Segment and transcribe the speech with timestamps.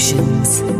[0.00, 0.79] 神明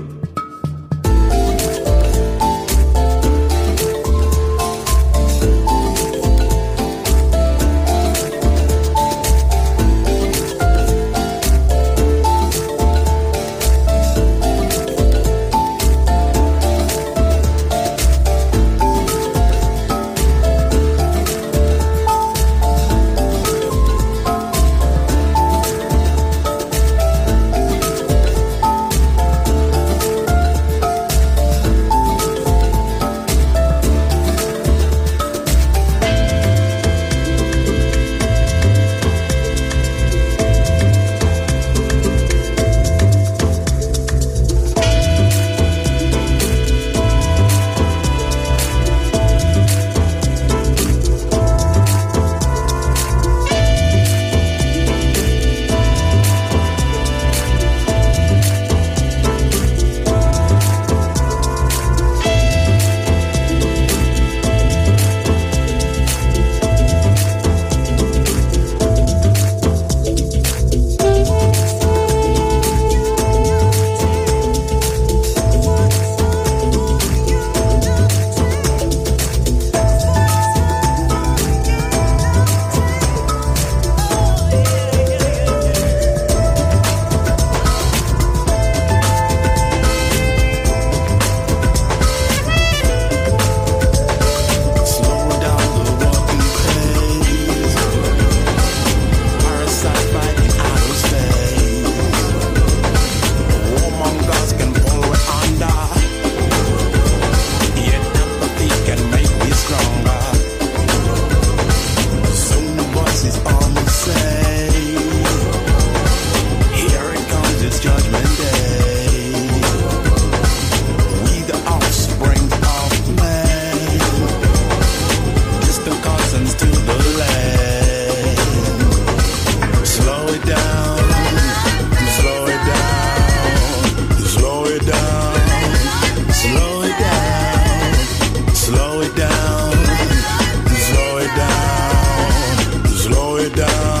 [143.55, 144.00] down.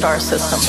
[0.00, 0.59] Star system.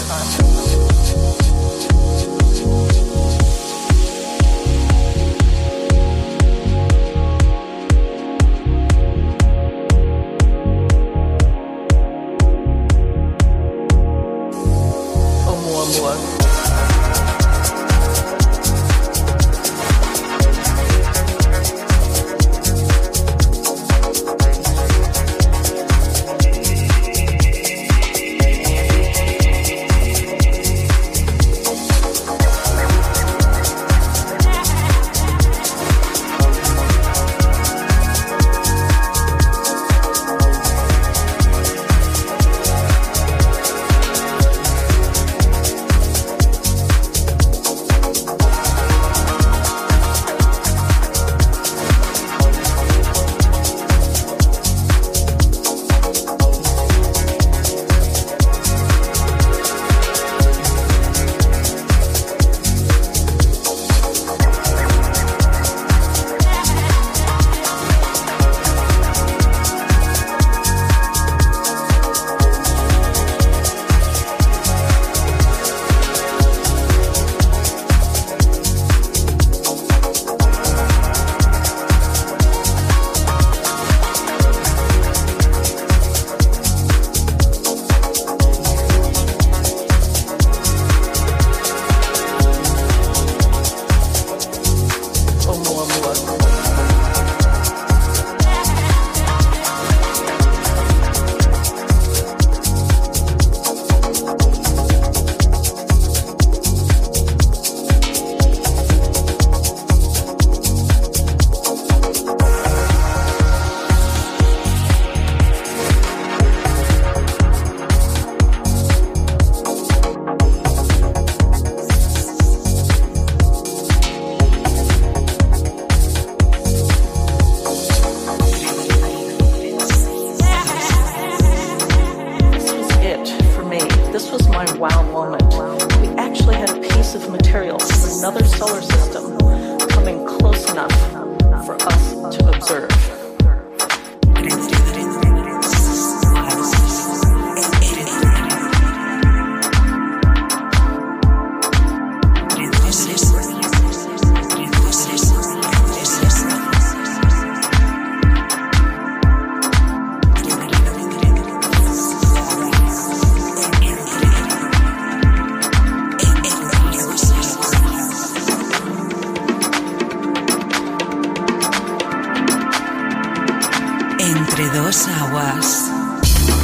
[174.24, 175.90] Entre dos aguas.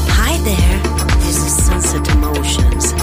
[0.10, 0.80] Hi there,
[1.26, 2.94] this is Sunset Emotions.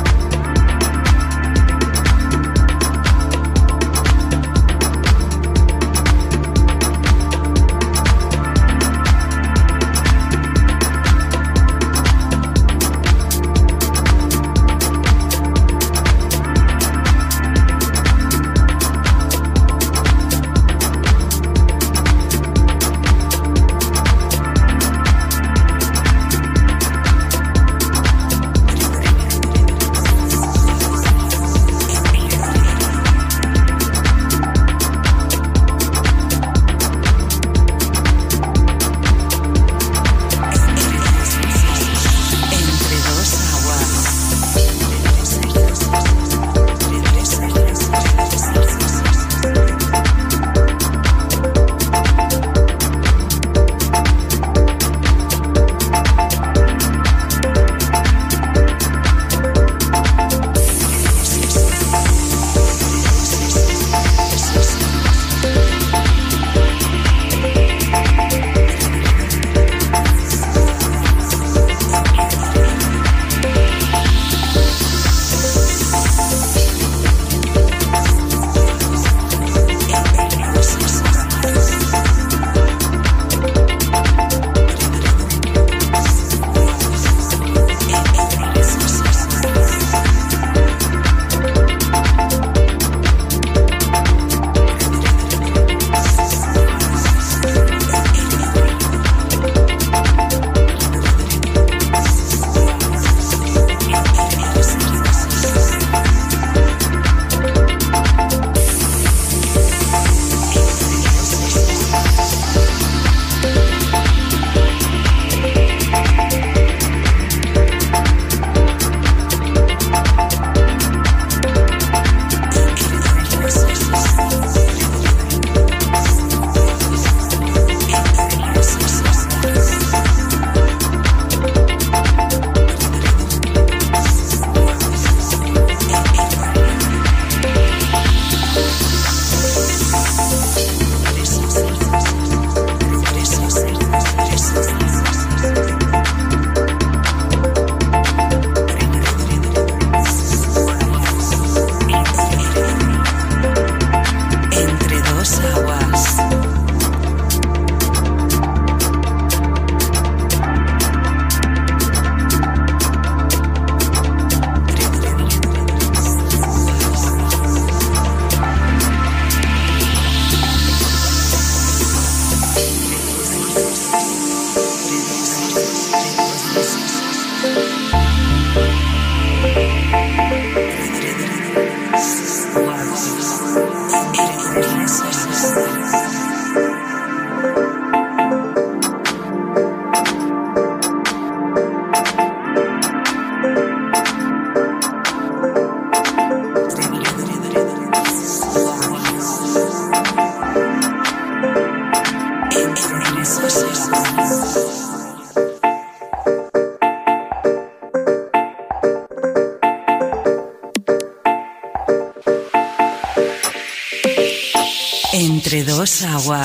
[216.05, 216.45] Tower.